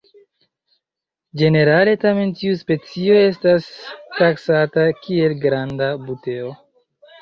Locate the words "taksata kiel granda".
4.19-5.97